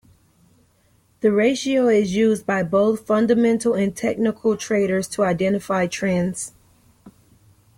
[1.19, 6.53] The ratio is used by both fundamental and technical traders to identify trends.